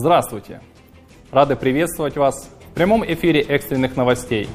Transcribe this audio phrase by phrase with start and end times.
[0.00, 0.62] Здравствуйте!
[1.30, 4.48] Рады приветствовать вас в прямом эфире экстренных новостей,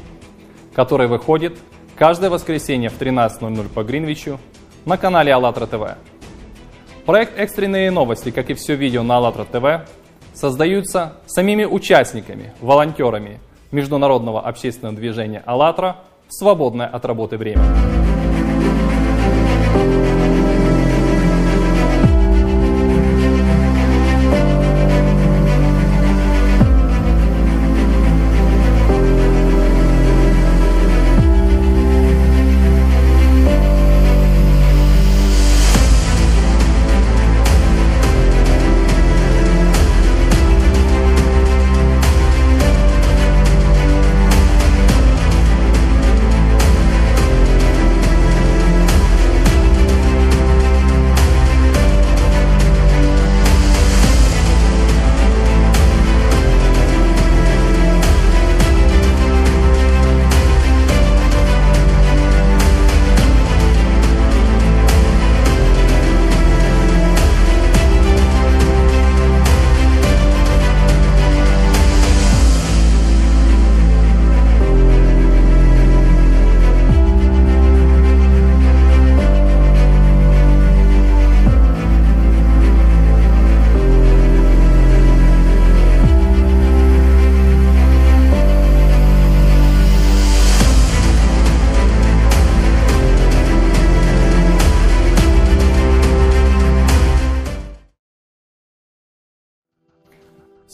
[0.74, 1.56] который выходит
[1.96, 4.40] каждое воскресенье в 13.00 по Гринвичу
[4.86, 5.98] на канале АЛЛАТРА ТВ.
[7.06, 9.88] Проект «Экстренные новости», как и все видео на АЛЛАТРА ТВ,
[10.34, 17.62] создаются самими участниками, волонтерами международного общественного движения «АЛЛАТРА» в свободное от работы время.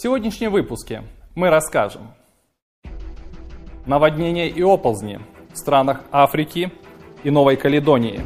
[0.02, 1.04] В сегодняшнем выпуске
[1.36, 2.16] мы расскажем.
[3.86, 5.20] Наводнения и оползни
[5.54, 6.72] в странах Африки
[7.24, 8.20] и Новой Каледонии,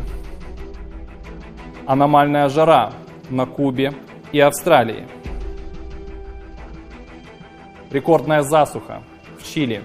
[1.85, 2.93] аномальная жара
[3.29, 3.93] на Кубе
[4.31, 5.05] и Австралии,
[7.91, 9.03] рекордная засуха
[9.37, 9.81] в Чили,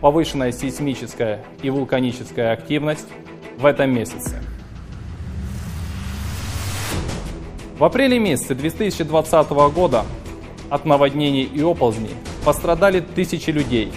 [0.00, 3.06] повышенная сейсмическая и вулканическая активность
[3.58, 4.42] в этом месяце.
[7.80, 10.04] В апреле месяце 2020 года
[10.68, 12.14] от наводнений и оползней
[12.44, 13.90] пострадали тысячи людей.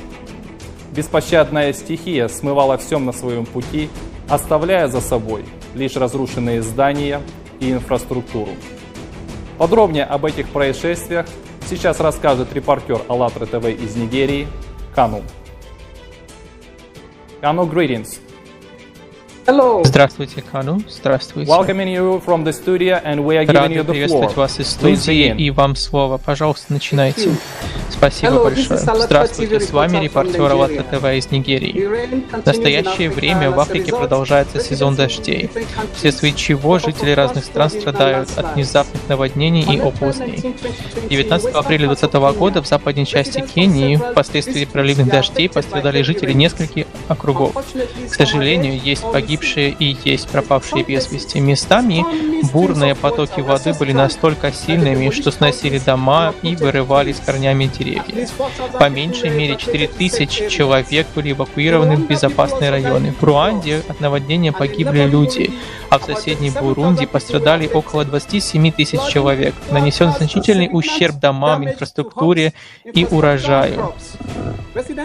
[0.95, 3.89] Беспощадная стихия смывала все на своем пути,
[4.29, 5.43] оставляя за собой
[5.75, 7.21] лишь разрушенные здания
[7.59, 8.51] и инфраструктуру.
[9.57, 11.25] Подробнее об этих происшествиях
[11.69, 14.47] сейчас расскажет репортер АЛЛАТРА ТВ из Нигерии
[14.95, 15.23] Кану.
[17.41, 18.21] Кану, greetings.
[19.45, 19.83] Hello.
[19.83, 20.81] Здравствуйте, Кану.
[20.89, 21.51] Здравствуйте.
[21.51, 24.35] Welcoming you from the studio and we are giving Рады you the приветствовать floor.
[24.37, 26.17] вас из студии и вам слово.
[26.17, 27.29] Пожалуйста, начинайте.
[28.03, 28.79] Спасибо большое.
[28.79, 30.83] Здравствуйте, с вами репортер Nigeria.
[30.83, 31.87] ТВ из Нигерии.
[32.33, 35.49] В настоящее время в Африке продолжается сезон дождей,
[35.95, 40.53] вследствие чего жители разных стран страдают от внезапных наводнений и оползней.
[41.09, 47.53] 19 апреля 2020 года в западной части Кении впоследствии проливных дождей пострадали жители нескольких округов.
[47.55, 51.39] К сожалению, есть погибшие и есть пропавшие без вести.
[51.39, 52.03] Местами
[52.51, 57.67] бурные потоки воды были настолько сильными, что сносили дома и вырывали с корнями
[58.01, 58.27] деревья.
[58.79, 63.13] По меньшей мере 4000 человек были эвакуированы в безопасные районы.
[63.19, 65.51] В Руанде от наводнения погибли люди,
[65.89, 69.53] а в соседней Бурунди пострадали около 27 тысяч человек.
[69.71, 73.93] Нанесен значительный ущерб домам, инфраструктуре и урожаю.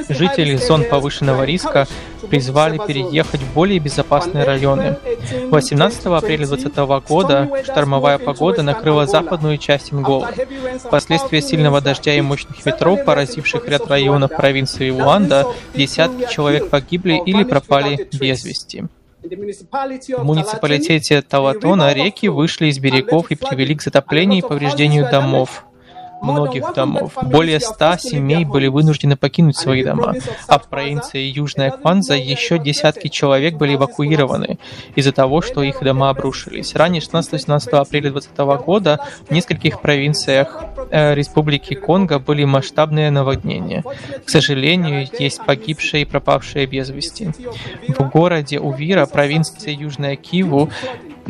[0.09, 1.87] Жители зон повышенного риска
[2.31, 4.97] призвали переехать в более безопасные районы.
[5.51, 10.29] 18 апреля 2020 года штормовая погода накрыла западную часть Анголы.
[10.83, 17.45] Впоследствии сильного дождя и мощных ветров, поразивших ряд районов провинции Луанда, десятки человек погибли или
[17.45, 18.85] пропали без вести.
[19.23, 25.65] В муниципалитете Талатона реки вышли из берегов и привели к затоплению и повреждению домов
[26.23, 27.13] многих домов.
[27.23, 30.15] Более ста семей были вынуждены покинуть свои дома,
[30.47, 34.59] а в провинции Южная Кванза еще десятки человек были эвакуированы
[34.95, 36.75] из-за того, что их дома обрушились.
[36.75, 43.83] Ранее, 16-17 апреля 2020 года, в нескольких провинциях э, Республики Конго были масштабные наводнения.
[44.25, 47.31] К сожалению, есть погибшие и пропавшие без вести.
[47.89, 50.71] В городе Увира, провинции Южная Киву,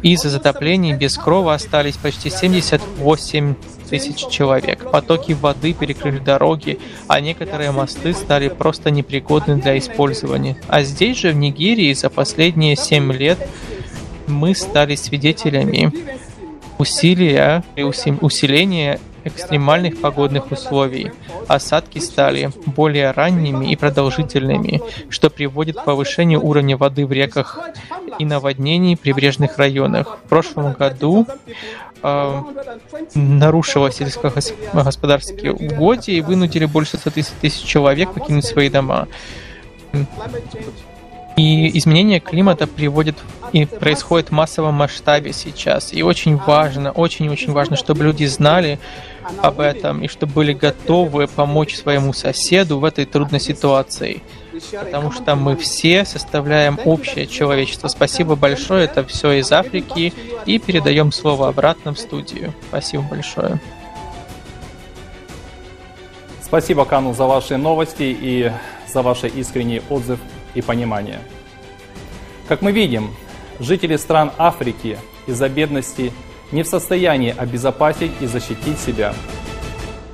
[0.02, 3.54] из-за затоплений без крова остались почти 78
[3.88, 4.90] тысяч человек.
[4.90, 10.56] Потоки воды перекрыли дороги, а некоторые мосты стали просто непригодны для использования.
[10.68, 13.38] А здесь же, в Нигерии, за последние 7 лет
[14.26, 15.92] мы стали свидетелями
[16.78, 21.12] усилия и уси- усиления экстремальных погодных условий.
[21.46, 27.58] Осадки стали более ранними и продолжительными, что приводит к повышению уровня воды в реках
[28.18, 30.18] и наводнений в прибрежных районах.
[30.24, 31.26] В прошлом году
[32.02, 32.42] э,
[33.14, 39.08] нарушило сельскохозяйственные угодья и вынудили больше 130 тысяч человек покинуть свои дома.
[41.38, 43.16] И изменение климата приводит
[43.52, 45.92] и происходит в массовом масштабе сейчас.
[45.92, 48.80] И очень важно, очень-очень важно, чтобы люди знали
[49.40, 54.24] об этом и чтобы были готовы помочь своему соседу в этой трудной ситуации.
[54.72, 57.86] Потому что мы все составляем общее человечество.
[57.86, 58.86] Спасибо большое.
[58.86, 60.12] Это все из Африки.
[60.44, 62.52] И передаем слово обратно в студию.
[62.68, 63.60] Спасибо большое.
[66.42, 68.50] Спасибо, Кану, за ваши новости и
[68.92, 70.18] за ваш искренний отзыв
[70.58, 71.20] и понимание.
[72.48, 73.14] Как мы видим,
[73.60, 76.12] жители стран Африки из-за бедности
[76.50, 79.14] не в состоянии обезопасить и защитить себя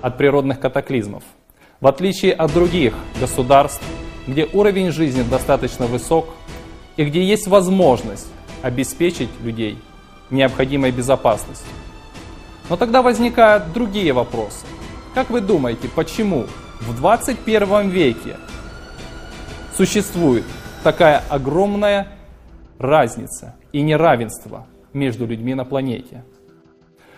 [0.02, 1.22] от природных катаклизмов.
[1.80, 3.82] В отличие от других государств,
[4.26, 6.28] где уровень жизни достаточно высок
[6.96, 8.28] и где есть возможность
[8.62, 9.78] обеспечить людей
[10.30, 11.68] необходимой безопасностью.
[12.68, 14.66] Но тогда возникают другие вопросы.
[15.14, 16.46] Как вы думаете, почему
[16.80, 18.36] в 21 веке
[19.76, 20.44] существует
[20.82, 22.08] такая огромная
[22.78, 26.24] разница и неравенство между людьми на планете.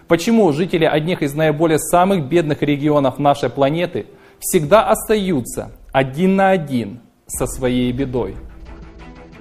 [0.09, 4.07] Почему жители одних из наиболее самых бедных регионов нашей планеты
[4.39, 8.37] всегда остаются один на один со своей бедой?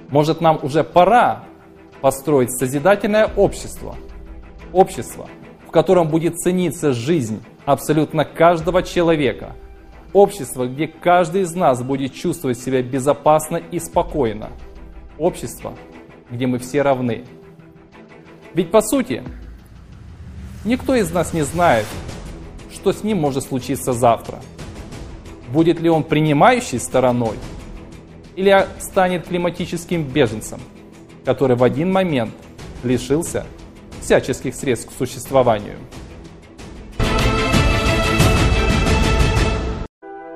[0.08, 1.44] Может нам уже пора
[2.00, 3.96] построить созидательное общество?
[4.72, 5.28] Общество,
[5.66, 9.54] в котором будет цениться жизнь абсолютно каждого человека.
[10.12, 14.50] Общество, где каждый из нас будет чувствовать себя безопасно и спокойно.
[15.18, 15.74] Общество,
[16.30, 17.24] где мы все равны.
[18.54, 19.22] Ведь по сути,
[20.64, 21.86] никто из нас не знает,
[22.72, 24.40] что с ним может случиться завтра.
[25.52, 27.36] Будет ли он принимающей стороной
[28.36, 30.60] или станет климатическим беженцем,
[31.24, 32.32] который в один момент
[32.84, 33.46] лишился
[34.00, 35.76] всяческих средств к существованию.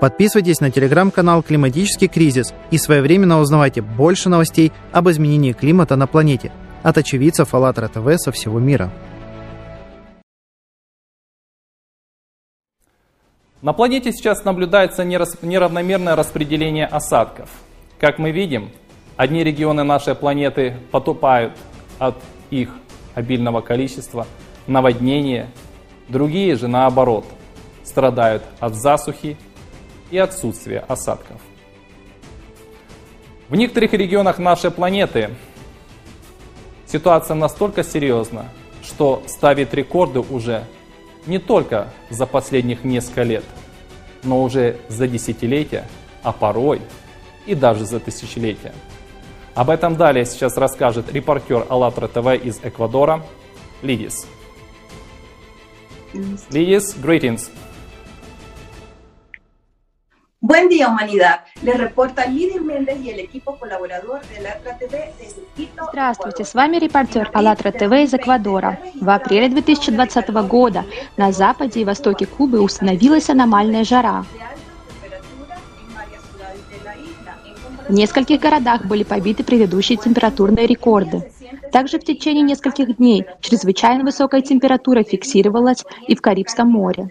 [0.01, 6.51] Подписывайтесь на телеграм-канал «Климатический кризис» и своевременно узнавайте больше новостей об изменении климата на планете
[6.83, 8.91] от очевидцев АЛЛАТРА ТВ со всего мира.
[13.61, 17.51] На планете сейчас наблюдается неравномерное распределение осадков.
[17.99, 18.71] Как мы видим,
[19.19, 21.53] одни регионы нашей планеты потупают
[21.99, 22.17] от
[22.49, 22.71] их
[23.15, 24.27] обильного количества,
[24.67, 25.51] наводнения,
[26.09, 27.27] другие же наоборот
[27.85, 29.37] страдают от засухи
[30.11, 31.41] и отсутствие осадков.
[33.49, 35.31] В некоторых регионах нашей планеты
[36.87, 38.47] ситуация настолько серьезна,
[38.83, 40.65] что ставит рекорды уже
[41.27, 43.45] не только за последних несколько лет,
[44.23, 45.87] но уже за десятилетия,
[46.23, 46.81] а порой
[47.47, 48.73] и даже за тысячелетия.
[49.55, 53.25] Об этом далее сейчас расскажет репортер АЛЛАТРА ТВ из Эквадора
[53.83, 54.27] Лидис.
[56.51, 57.51] Лидис, greetings.
[60.43, 61.41] Buen día, humanidad.
[61.63, 65.85] Les reporta Lidia Méndez y el equipo colaborador de Alatra TV desde Quito.
[65.91, 68.79] Здравствуйте, с вами репортер АЛЛАТРА ТВ из Эквадора.
[68.99, 70.87] В апреле 2020 года
[71.19, 74.25] на западе и востоке Кубы установилась аномальная жара.
[77.87, 81.31] В нескольких городах были побиты предыдущие температурные рекорды.
[81.71, 87.11] Также в течение нескольких дней чрезвычайно высокая температура фиксировалась и в Карибском море.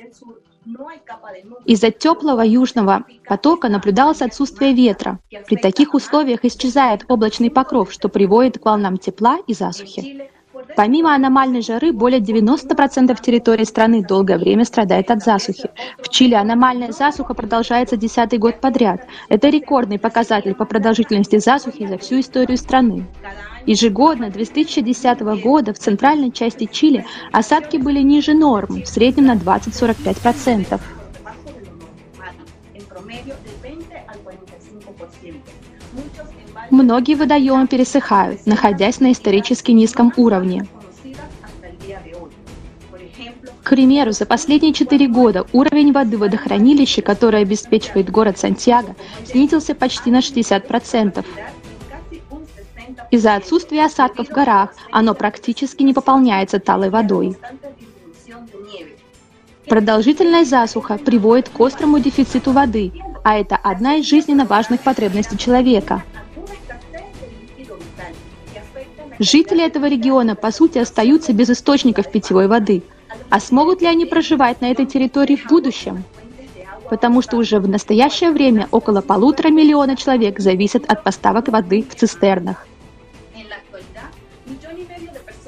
[1.65, 5.19] Из-за теплого южного потока наблюдалось отсутствие ветра.
[5.47, 10.29] При таких условиях исчезает облачный покров, что приводит к волнам тепла и засухи.
[10.75, 15.69] Помимо аномальной жары, более 90% территории страны долгое время страдает от засухи.
[15.97, 19.05] В Чили аномальная засуха продолжается десятый год подряд.
[19.29, 23.07] Это рекордный показатель по продолжительности засухи за всю историю страны.
[23.65, 30.79] Ежегодно 2010 года в центральной части Чили осадки были ниже норм, в среднем на 20-45%.
[36.69, 40.67] Многие водоемы пересыхают, находясь на исторически низком уровне.
[43.63, 48.95] К примеру, за последние четыре года уровень воды в водохранилище, которое обеспечивает город Сантьяго,
[49.25, 51.23] снизился почти на 60%.
[53.11, 57.37] Из-за отсутствия осадков в горах оно практически не пополняется талой водой.
[59.67, 62.91] Продолжительная засуха приводит к острому дефициту воды,
[63.23, 66.03] а это одна из жизненно важных потребностей человека.
[69.19, 72.83] Жители этого региона, по сути, остаются без источников питьевой воды.
[73.29, 76.05] А смогут ли они проживать на этой территории в будущем?
[76.89, 81.95] Потому что уже в настоящее время около полутора миллиона человек зависят от поставок воды в
[81.95, 82.65] цистернах.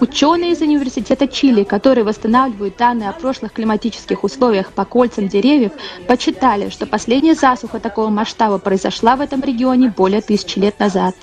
[0.01, 5.71] Ученые из Университета Чили, которые восстанавливают данные о прошлых климатических условиях по кольцам деревьев,
[6.07, 11.15] подсчитали, что последняя засуха такого масштаба произошла в этом регионе более тысячи лет назад.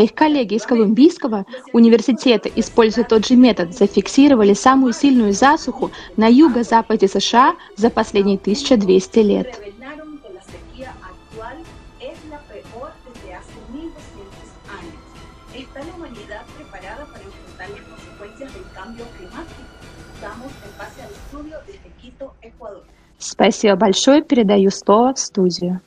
[0.00, 6.26] А их коллеги из Колумбийского университета, используя тот же метод, зафиксировали самую сильную засуху на
[6.26, 9.60] юго-западе США за последние 1200 лет.
[23.18, 24.22] Спасибо большое.
[24.22, 25.82] Передаю слово в студию.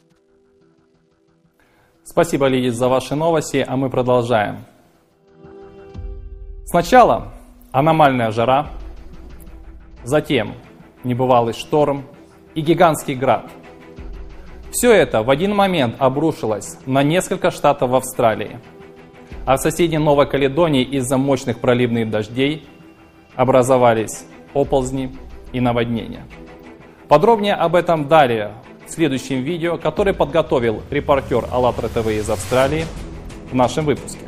[2.05, 4.65] Спасибо, Лидия, за ваши новости, а мы продолжаем.
[6.65, 7.33] Сначала
[7.71, 8.67] аномальная жара,
[10.03, 10.53] затем
[11.05, 12.03] небывалый шторм
[12.55, 13.49] и гигантский град.
[14.71, 18.59] Все это в один момент обрушилось на несколько штатов в Австралии,
[19.45, 22.67] а в соседней Новой Каледонии из-за мощных проливных дождей
[23.35, 25.15] образовались оползни
[25.53, 26.25] и наводнения.
[27.07, 28.55] Подробнее об этом далее
[28.87, 32.85] в следующем видео, который подготовил репортер АЛЛАТРА ТВ из Австралии
[33.51, 34.19] в нашем выпуске.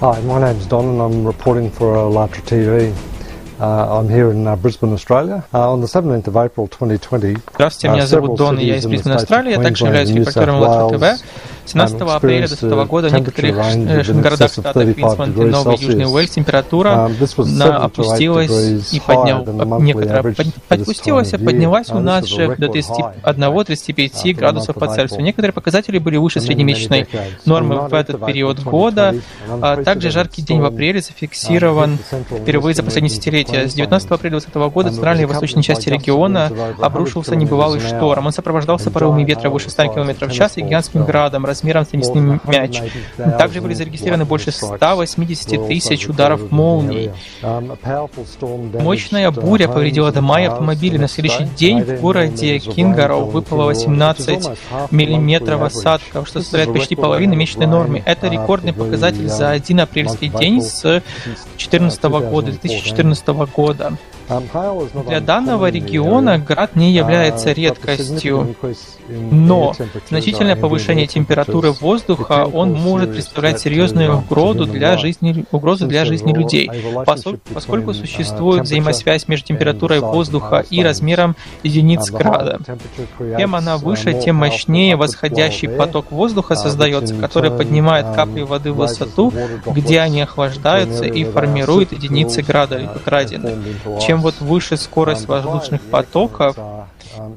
[0.00, 2.92] Hi, my name's Don and I'm reporting for АЛЛАТРА TV.
[3.58, 5.42] Uh, I'm here in uh, Brisbane, Australia.
[5.54, 9.14] Uh, on the 17th of April 2020, Здравствуйте, меня зовут Дон, и я из Брисбена,
[9.14, 9.52] Австралии.
[9.52, 11.22] Я также являюсь репортером АЛЛАТРА ТВ.
[11.66, 13.56] 17 апреля 2020 года в некоторых
[14.22, 17.10] городах штата Квинсленд и Новый Южный Уэльс температура
[17.60, 19.44] опустилась и поднял,
[19.80, 20.34] некоторая
[20.68, 25.22] подпустилась, и поднялась у нас же до 31-35 градусов по Цельсию.
[25.22, 27.08] Некоторые показатели были выше среднемесячной
[27.44, 29.14] нормы в этот период года.
[29.60, 31.98] А также жаркий день в апреле зафиксирован
[32.30, 33.68] впервые за последние десятилетия.
[33.68, 38.26] С 19 апреля 2020 года в центральной и восточной части региона обрушился небывалый шторм.
[38.26, 42.40] Он сопровождался порывами ветра выше 100 км в час и гигантским градом размером с теннисный
[42.44, 42.82] мяч.
[43.38, 47.10] Также были зарегистрированы больше 180 тысяч ударов молний.
[48.80, 50.98] Мощная буря повредила дома и автомобили.
[50.98, 54.48] На следующий день в городе Кингароу выпало 18
[54.90, 58.02] миллиметров осадков, что составляет почти половину месячной нормы.
[58.04, 63.92] Это рекордный показатель за один апрельский день с 2014 года, 2014 года.
[64.28, 68.56] Для данного региона град не является редкостью,
[69.08, 69.74] но
[70.08, 76.70] значительное повышение температуры воздуха он может представлять серьезную угрозу для жизни, угрозу для жизни людей,
[77.04, 82.58] поскольку существует взаимосвязь между температурой воздуха и размером единиц града.
[83.38, 89.32] Чем она выше, тем мощнее восходящий поток воздуха создается, который поднимает капли воды в высоту,
[89.66, 93.52] где они охлаждаются и формирует единицы града или градины.
[94.00, 96.56] Чем чем вот выше скорость воздушных потоков,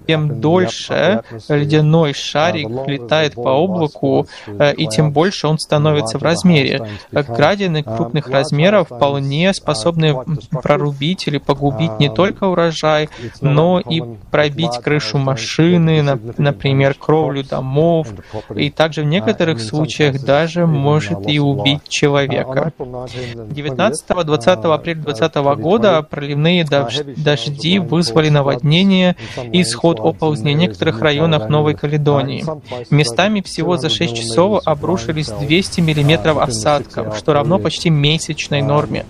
[0.07, 6.87] тем дольше ледяной шарик летает по облаку, э, и тем больше он становится в размере.
[7.11, 10.15] Градины крупных размеров вполне способны
[10.63, 13.09] прорубить или погубить не только урожай,
[13.41, 16.01] но и пробить крышу машины,
[16.37, 18.07] например, кровлю домов,
[18.55, 22.73] и также в некоторых случаях даже может и убить человека.
[22.77, 29.15] 19-20 апреля 2020 года проливные дожди вызвали наводнение
[29.51, 32.45] и исход оползней в некоторых районах Новой Каледонии.
[32.89, 39.05] Местами всего за 6 часов обрушились 200 мм осадков, что равно почти месячной норме.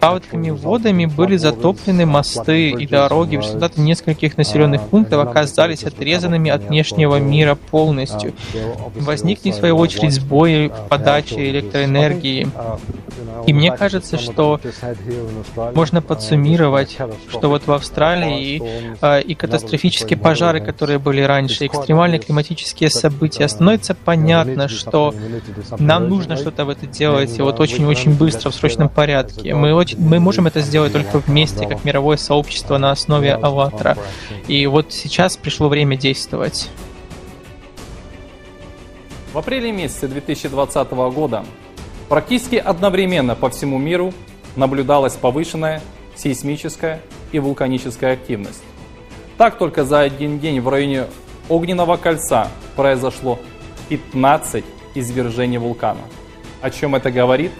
[0.00, 6.64] Паводками водами были затоплены мосты и дороги, в результате нескольких населенных пунктов оказались отрезанными от
[6.64, 8.34] внешнего мира полностью.
[8.96, 12.48] Возникли, в свою очередь, сбои в подаче электроэнергии.
[13.46, 14.60] И мне кажется, что
[15.74, 16.96] можно подсуммировать,
[17.30, 18.62] что вот в Австралии и,
[19.00, 19.20] а,
[19.92, 25.14] и катастрофические пожары, которые были раньше, экстремальные климатические события, становится понятно, что
[25.78, 29.54] нам нужно что-то в это делать, и вот очень-очень быстро, в срочном порядке.
[29.54, 33.96] Мы, очень, мы можем это сделать только вместе, как мировое сообщество на основе «АЛЛАТРА».
[34.48, 36.70] И вот сейчас пришло время действовать.
[39.32, 41.44] В апреле месяце 2020 года
[42.08, 44.12] практически одновременно по всему миру
[44.56, 45.80] наблюдалась повышенная
[46.14, 47.00] сейсмическая
[47.32, 48.62] и вулканическая активность.
[49.38, 51.06] Так только за один день в районе
[51.48, 53.38] Огненного кольца произошло
[53.88, 56.00] 15 извержений вулкана.
[56.60, 57.52] О чем это говорит?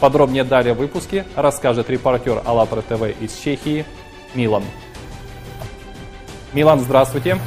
[0.00, 3.84] Подробнее далее в выпуске расскажет репортер АЛЛАТРА ТВ из Чехии
[4.34, 4.62] Милан.
[6.52, 7.38] Милан, здравствуйте.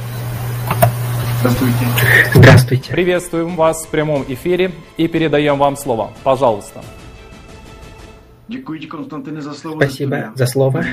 [1.40, 1.86] Здравствуйте.
[2.34, 2.92] Здравствуйте.
[2.92, 6.12] Приветствуем вас в прямом эфире и передаем вам слово.
[6.22, 6.82] Пожалуйста.
[9.76, 10.84] Спасибо за слово.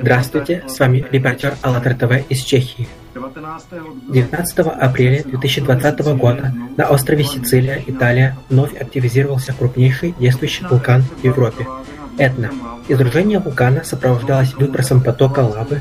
[0.00, 2.88] Здравствуйте, с вами репортер АЛЛАТРА ТВ из Чехии.
[3.14, 11.66] 19 апреля 2020 года на острове Сицилия, Италия, вновь активизировался крупнейший действующий вулкан в Европе–
[12.18, 12.50] Этна.
[12.88, 15.80] Изружение вулкана сопровождалось выбросом потока лавы,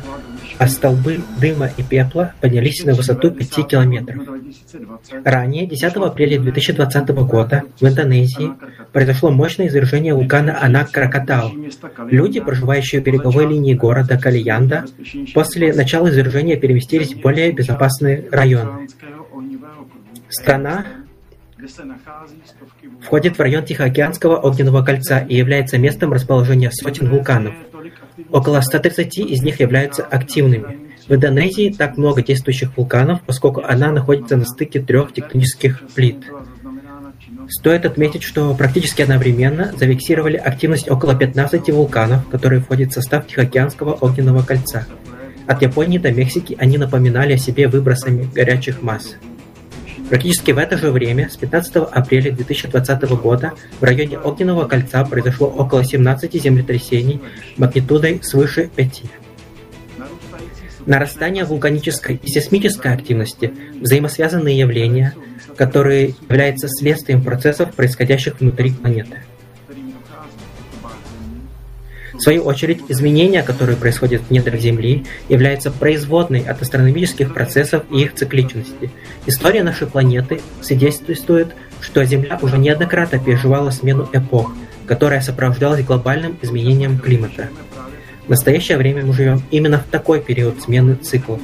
[0.61, 4.21] а столбы дыма и пепла поднялись на высоту 5 километров.
[5.25, 8.51] Ранее, 10 апреля 2020 года, в Индонезии
[8.93, 11.51] произошло мощное извержение вулкана Анак Кракатау.
[12.11, 14.85] Люди, проживающие в береговой линии города Калиянда,
[15.33, 18.87] после начала извержения переместились в более безопасный район.
[20.29, 20.85] Страна
[23.01, 27.55] входит в район Тихоокеанского огненного кольца и является местом расположения сотен вулканов.
[28.31, 30.91] Около 130 из них являются активными.
[31.07, 36.17] В Индонезии так много действующих вулканов, поскольку она находится на стыке трех тектонических плит.
[37.49, 43.93] Стоит отметить, что практически одновременно зафиксировали активность около 15 вулканов, которые входят в состав Тихоокеанского
[43.93, 44.85] огненного кольца.
[45.47, 49.15] От Японии до Мексики они напоминали о себе выбросами горячих масс.
[50.11, 55.47] Практически в это же время, с 15 апреля 2020 года, в районе Огненного кольца произошло
[55.47, 57.21] около 17 землетрясений
[57.55, 59.03] магнитудой свыше 5.
[60.85, 65.15] Нарастание вулканической и сейсмической активности– взаимосвязанные явления,
[65.55, 69.23] которые являются следствием процессов, происходящих внутри планеты.
[72.21, 78.03] В свою очередь, изменения, которые происходят в недрах Земли, являются производной от астрономических процессов и
[78.03, 78.91] их цикличности.
[79.25, 81.47] История нашей планеты свидетельствует,
[81.79, 84.53] что Земля уже неоднократно переживала смену эпох,
[84.85, 87.49] которая сопровождалась глобальным изменением климата.
[88.27, 91.41] В настоящее время мы живем именно в такой период смены циклов.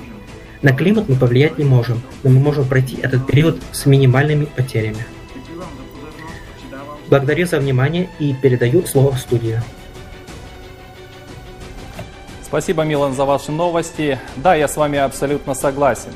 [0.61, 5.07] На климат мы повлиять не можем, но мы можем пройти этот период с минимальными потерями.
[7.09, 9.63] Благодарю за внимание и передаю слово в студию.
[12.47, 14.17] Спасибо, Милан, за ваши новости.
[14.37, 16.13] Да, я с вами абсолютно согласен.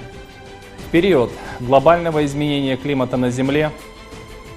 [0.77, 3.69] В период глобального изменения климата на Земле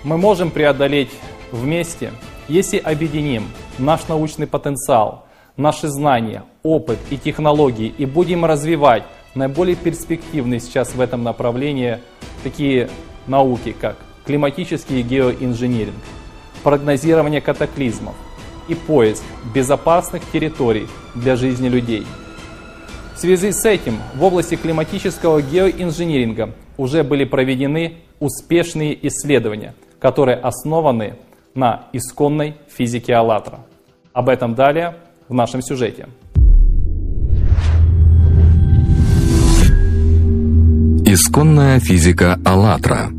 [0.05, 1.11] мы можем преодолеть
[1.51, 2.13] вместе,
[2.47, 9.03] если объединим наш научный потенциал, наши знания, опыт и технологии и будем развивать
[9.35, 11.99] наиболее перспективные сейчас в этом направлении
[12.45, 12.89] такие
[13.27, 15.97] науки, как климатический геоинжиниринг,
[16.63, 18.15] прогнозирование катаклизмов,
[18.69, 19.23] и поиск
[19.55, 22.07] безопасных территорий для жизни людей.
[23.15, 31.15] В связи с этим в области климатического геоинжиниринга уже были проведены успешные исследования, которые основаны
[31.55, 33.61] на исконной физике АЛЛАТРА.
[34.13, 34.97] Об этом далее
[35.29, 36.09] в нашем сюжете.
[41.07, 43.11] Исконная физика АЛЛАТРА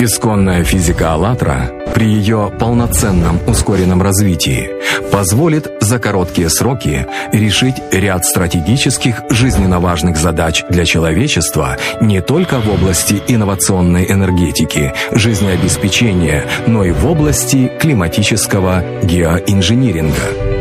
[0.00, 4.70] Исконная физика АЛЛАТРА при ее полноценном ускоренном развитии
[5.10, 12.70] позволит за короткие сроки решить ряд стратегических жизненно важных задач для человечества не только в
[12.70, 20.57] области инновационной энергетики, жизнеобеспечения, но и в области климатического геоинжиниринга.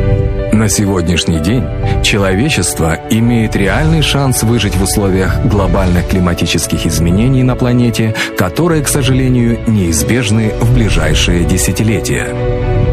[0.58, 1.64] На сегодняшний день
[2.02, 9.60] человечество имеет реальный шанс выжить в условиях глобальных климатических изменений на планете, которые, к сожалению,
[9.68, 12.34] неизбежны в ближайшие десятилетия.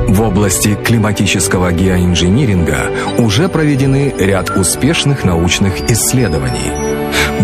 [0.07, 6.70] В области климатического геоинжиниринга уже проведены ряд успешных научных исследований.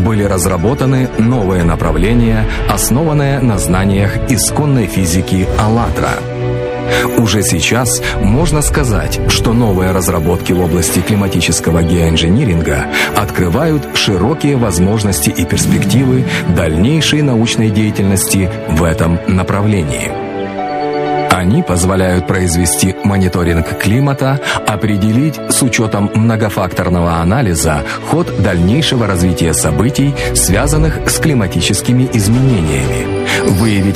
[0.05, 6.40] Были разработаны новые направления, основанные на знаниях исконной физики «АЛЛАТРА»,
[7.19, 15.45] уже сейчас можно сказать, что новые разработки в области климатического геоинжиниринга открывают широкие возможности и
[15.45, 16.25] перспективы
[16.57, 20.31] дальнейшей научной деятельности в этом направлении.
[21.41, 31.09] Они позволяют произвести мониторинг климата, определить с учетом многофакторного анализа ход дальнейшего развития событий, связанных
[31.09, 33.10] с климатическими изменениями,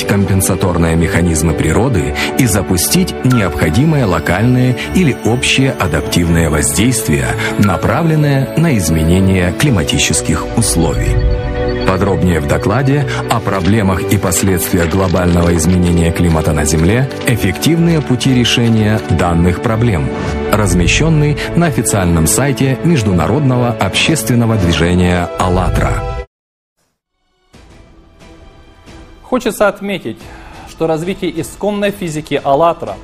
[0.05, 7.27] выявить компенсаторные механизмы природы и запустить необходимое локальное или общее адаптивное воздействие,
[7.59, 11.15] направленное на изменение климатических условий.
[11.87, 18.99] Подробнее в докладе о проблемах и последствиях глобального изменения климата на Земле, эффективные пути решения
[19.11, 20.09] данных проблем,
[20.53, 26.14] размещенный на официальном сайте Международного общественного движения «АЛЛАТРА».
[29.35, 30.19] Хочется отметить,
[30.69, 32.95] что развитие исконной физики «АЛЛАТРА»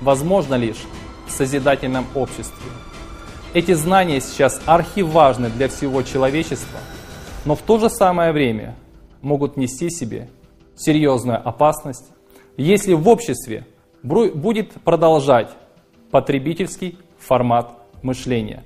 [0.00, 0.84] возможно лишь
[1.26, 2.70] в созидательном обществе.
[3.54, 6.78] Эти знания сейчас архиважны для всего человечества–
[7.44, 8.76] но в то же самое время
[9.20, 10.28] могут нести себе
[10.76, 12.10] серьезную опасность,
[12.56, 13.66] если в обществе
[14.02, 15.50] будет продолжать
[16.10, 18.62] потребительский формат мышления,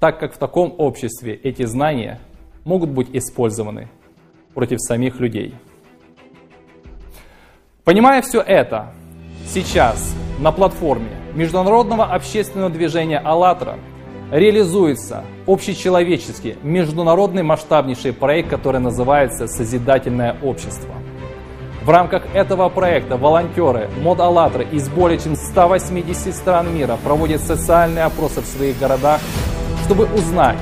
[0.00, 2.20] так как в таком обществе эти знания
[2.64, 3.88] могут быть использованы
[4.54, 5.54] против самих людей.
[7.84, 8.92] Понимая все это,
[9.44, 13.76] сейчас на платформе международного общественного движения «АЛЛАТРА»
[14.30, 20.94] реализуется общечеловеческий международный масштабнейший проект, который называется «Созидательное общество».
[21.82, 28.04] В рамках этого проекта волонтеры МОД «АЛЛАТРА» из более чем 180 стран мира проводят социальные
[28.04, 29.20] опросы в своих городах,
[29.86, 30.58] чтобы узнать,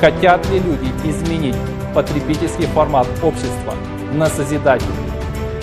[0.00, 1.56] хотят ли люди изменить
[1.94, 3.74] потребительский формат общества
[4.14, 5.01] на созидательный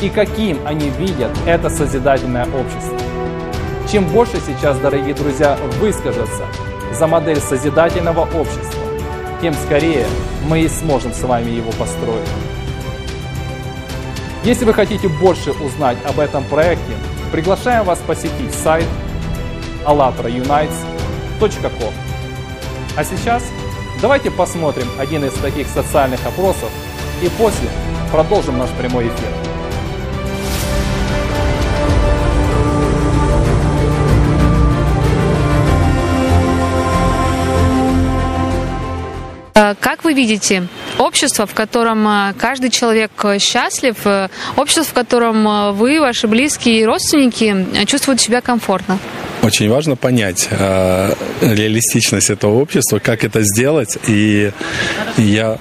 [0.01, 2.97] и каким они видят это созидательное общество.
[3.91, 6.45] Чем больше сейчас, дорогие друзья, выскажется
[6.93, 8.79] за модель созидательного общества,
[9.41, 10.05] тем скорее
[10.47, 12.27] мы и сможем с вами его построить.
[14.43, 16.93] Если вы хотите больше узнать об этом проекте,
[17.31, 18.85] приглашаем вас посетить сайт
[19.85, 21.93] allatraunites.com.
[22.95, 23.43] А сейчас
[24.01, 26.69] давайте посмотрим один из таких социальных опросов
[27.21, 27.69] и после
[28.11, 29.48] продолжим наш прямой эфир.
[39.79, 40.67] Как вы видите,
[40.97, 43.95] общество, в котором э, каждый человек э, счастлив,
[44.55, 48.99] общество, в котором вы, ваши близкие и родственники чувствуют себя комфортно?
[49.41, 53.97] Очень важно понять э, реалистичность этого общества, как это сделать.
[54.07, 54.51] И
[55.17, 55.57] я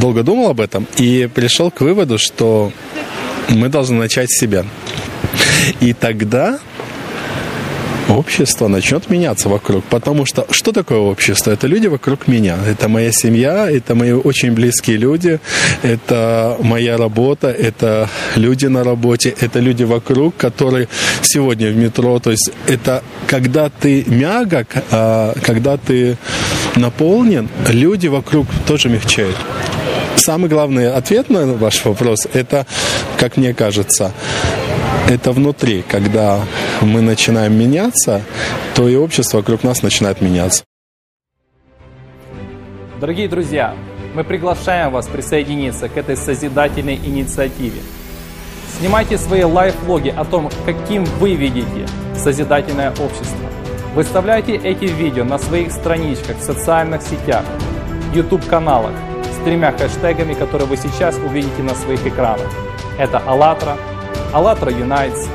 [0.00, 2.72] долго думал об этом и пришел к выводу, что
[3.48, 4.64] мы должны начать с себя.
[5.80, 6.60] И тогда
[8.10, 9.84] общество начнет меняться вокруг.
[9.84, 11.50] Потому что что такое общество?
[11.50, 12.56] Это люди вокруг меня.
[12.66, 15.40] Это моя семья, это мои очень близкие люди,
[15.82, 20.88] это моя работа, это люди на работе, это люди вокруг, которые
[21.22, 22.18] сегодня в метро.
[22.18, 26.16] То есть это когда ты мягок, а когда ты
[26.76, 29.36] наполнен, люди вокруг тоже мягчают.
[30.16, 32.66] Самый главный ответ на ваш вопрос– это,
[33.16, 34.12] как мне кажется,
[35.10, 36.40] это внутри, когда
[36.80, 38.22] мы начинаем меняться,
[38.74, 40.62] то и общество вокруг нас начинает меняться.
[43.00, 43.74] Дорогие друзья,
[44.14, 47.80] мы приглашаем вас присоединиться к этой созидательной инициативе.
[48.78, 53.50] Снимайте свои лайф-логи о том, каким вы видите созидательное общество.
[53.94, 57.44] Выставляйте эти видео на своих страничках в социальных сетях,
[58.14, 58.92] YouTube-каналах
[59.24, 62.48] с тремя хэштегами, которые вы сейчас увидите на своих экранах.
[62.98, 63.76] Это «АЛЛАТРА»,
[64.32, 65.26] «АЛЛАТРА Юнайтс»,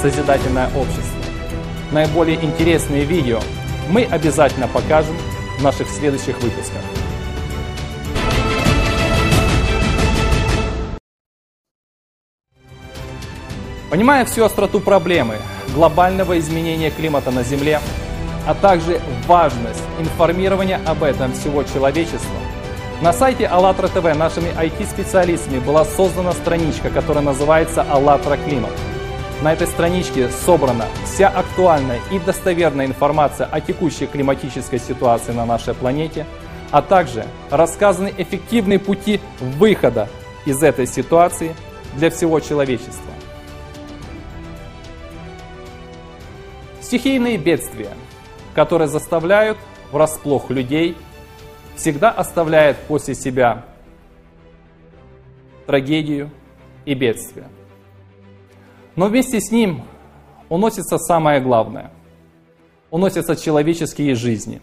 [0.00, 1.18] «Созидательное общество».
[1.90, 3.40] Наиболее интересные видео
[3.88, 5.16] мы обязательно покажем
[5.58, 6.82] в наших следующих выпусках.
[13.90, 15.38] Понимая всю остроту проблемы
[15.74, 17.80] глобального изменения климата на Земле,
[18.46, 22.36] а также важность информирования об этом всего человечества,
[23.00, 28.72] на сайте АЛЛАТРА ТВ нашими IT-специалистами была создана страничка, которая называется «АЛЛАТРА Климат».
[29.40, 35.74] На этой страничке собрана вся актуальная и достоверная информация о текущей климатической ситуации на нашей
[35.74, 36.26] планете,
[36.72, 40.08] а также рассказаны эффективные пути выхода
[40.44, 41.54] из этой ситуации
[41.94, 43.12] для всего человечества.
[46.80, 47.90] Стихийные бедствия,
[48.56, 49.58] которые заставляют
[49.92, 50.96] врасплох людей,
[51.78, 53.64] всегда оставляют после себя
[55.66, 56.30] трагедию
[56.84, 57.46] и бедствие.
[58.96, 59.84] Но вместе с ним
[60.48, 61.92] уносится самое главное.
[62.90, 64.60] Уносятся человеческие жизни.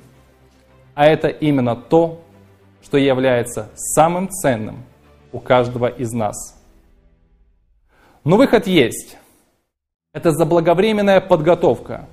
[0.94, 2.22] А это именно то,
[2.82, 4.84] что является самым ценным
[5.32, 6.62] у каждого из нас.
[8.24, 9.18] Но выход есть.
[10.14, 12.08] Это заблаговременная подготовка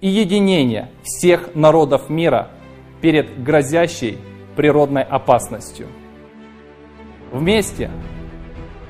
[0.00, 2.50] и единение всех народов мира
[3.00, 4.18] перед грозящей
[4.56, 5.86] природной опасностью.
[7.32, 7.90] Вместе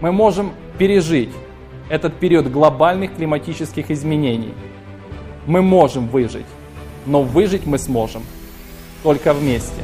[0.00, 1.30] мы можем пережить
[1.88, 4.54] этот период глобальных климатических изменений.
[5.46, 6.46] Мы можем выжить,
[7.06, 8.22] но выжить мы сможем
[9.02, 9.82] только вместе.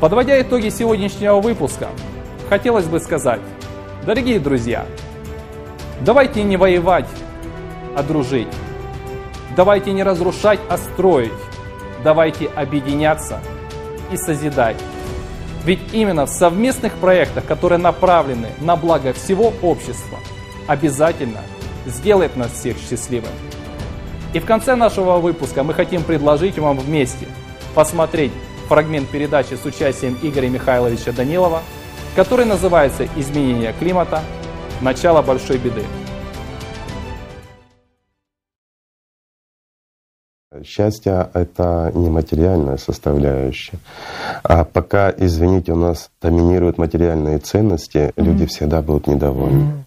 [0.00, 1.88] Подводя итоги сегодняшнего выпуска,
[2.48, 3.40] хотелось бы сказать,
[4.04, 4.84] дорогие друзья,
[6.00, 7.08] давайте не воевать,
[7.96, 8.48] а дружить.
[9.54, 11.30] Давайте не разрушать, а строить.
[12.04, 13.40] Давайте объединяться
[14.10, 14.76] и созидать.
[15.64, 20.18] Ведь именно в совместных проектах, которые направлены на благо всего общества,
[20.66, 21.40] обязательно
[21.86, 23.32] сделает нас всех счастливыми.
[24.32, 27.26] И в конце нашего выпуска мы хотим предложить вам вместе
[27.74, 28.32] посмотреть
[28.68, 31.62] фрагмент передачи с участием Игоря Михайловича Данилова,
[32.16, 34.22] который называется «Изменение климата.
[34.80, 35.84] Начало большой беды».
[40.64, 43.78] Счастье— это не материальная составляющая.
[44.42, 48.22] А пока, извините, у нас доминируют материальные ценности, mm-hmm.
[48.22, 49.62] люди всегда будут недовольны.
[49.62, 49.82] Mm-hmm.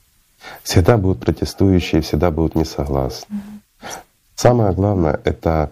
[0.63, 3.35] Всегда будут протестующие, всегда будут не согласны.
[3.35, 3.87] Mm-hmm.
[4.35, 5.71] Самое главное— это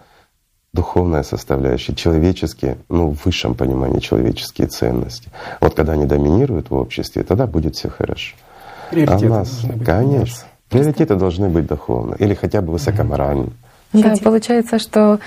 [0.73, 5.29] духовная составляющая, человеческие, ну, в высшем понимании человеческие ценности.
[5.61, 8.35] Вот когда они доминируют в обществе, тогда будет все хорошо.
[8.91, 13.49] А у нас, конечно, приоритеты должны быть духовны или хотя бы высокоморальны.
[13.93, 15.19] Да, получается, что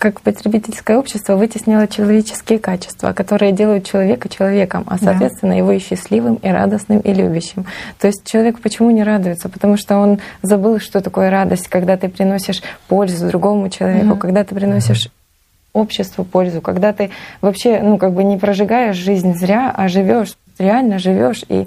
[0.00, 5.58] как потребительское общество вытеснило человеческие качества, которые делают человека человеком, а соответственно да.
[5.58, 7.66] его и счастливым, и радостным, и любящим.
[8.00, 9.50] То есть человек почему не радуется?
[9.50, 14.42] Потому что он забыл, что такое радость, когда ты приносишь пользу другому человеку, mm когда
[14.42, 15.10] ты приносишь
[15.72, 17.10] обществу пользу, когда ты
[17.42, 21.66] вообще, ну, как бы не прожигаешь жизнь зря, а живешь, реально живешь, и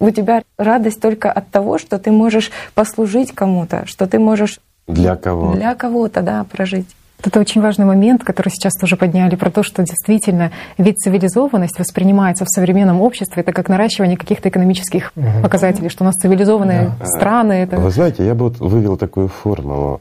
[0.00, 5.16] у тебя радость только от того, что ты можешь послужить кому-то, что ты можешь для
[5.16, 5.54] кого?
[5.54, 6.88] Для кого-то, да, прожить.
[7.22, 12.44] Это очень важный момент, который сейчас тоже подняли, про то, что действительно ведь цивилизованность воспринимается
[12.44, 15.26] в современном обществе это как наращивание каких-то экономических угу.
[15.42, 17.06] показателей, что у нас цивилизованные да.
[17.06, 17.52] страны.
[17.54, 17.78] Это...
[17.78, 20.00] Вы знаете, я бы вот вывел такую формулу.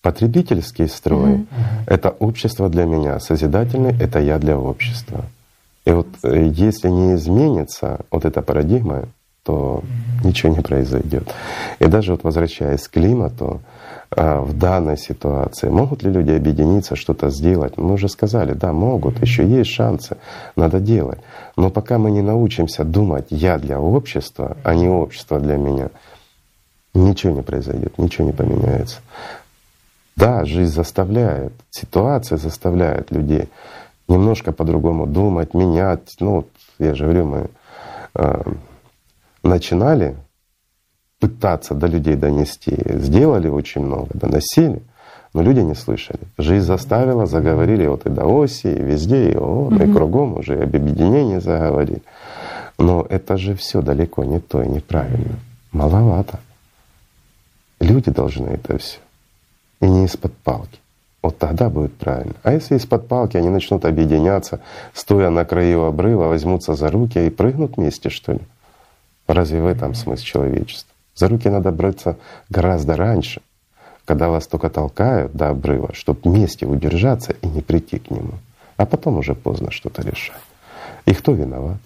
[0.00, 1.46] Потребительский строй угу.—
[1.86, 5.26] это общество для меня, созидательный— это я для общества.
[5.84, 9.04] И вот э, если не изменится вот эта парадигма,
[9.42, 9.82] то
[10.24, 11.34] ничего не произойдет.
[11.78, 13.60] И даже вот возвращаясь к климату,
[14.10, 15.68] в данной ситуации.
[15.68, 17.76] Могут ли люди объединиться, что-то сделать?
[17.76, 20.16] Мы уже сказали, да, могут, еще есть шансы,
[20.56, 21.18] надо делать.
[21.56, 25.90] Но пока мы не научимся думать «я для общества», а не «общество для меня»,
[26.94, 28.98] ничего не произойдет, ничего не поменяется.
[30.16, 33.48] Да, жизнь заставляет, ситуация заставляет людей
[34.08, 36.16] немножко по-другому думать, менять.
[36.18, 36.46] Ну,
[36.78, 37.50] я же говорю, мы
[38.14, 38.42] э,
[39.42, 40.16] начинали
[41.18, 42.76] пытаться до людей донести.
[42.84, 44.82] Сделали очень много, доносили,
[45.34, 46.20] но люди не слышали.
[46.38, 49.90] Жизнь заставила, заговорили вот и до оси, и везде, и ООН, mm-hmm.
[49.90, 52.02] и кругом уже об объединении заговорили.
[52.78, 55.36] Но это же все далеко не то и неправильно.
[55.72, 56.40] Маловато.
[57.80, 58.98] Люди должны это все.
[59.80, 60.78] И не из-под палки.
[61.22, 62.34] Вот тогда будет правильно.
[62.42, 64.60] А если из-под палки они начнут объединяться,
[64.94, 68.40] стоя на краю обрыва, возьмутся за руки и прыгнут вместе, что ли?
[69.26, 70.87] Разве в этом смысл человечества?
[71.18, 72.16] За руки надо браться
[72.48, 73.42] гораздо раньше,
[74.04, 78.34] когда вас только толкают до обрыва, чтобы вместе удержаться и не прийти к нему.
[78.76, 80.40] А потом уже поздно что-то решать.
[81.06, 81.78] И кто виноват?